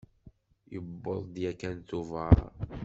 Yewweḍ-d 0.73 1.35
yakan 1.43 1.75
Tubeṛ. 1.87 2.37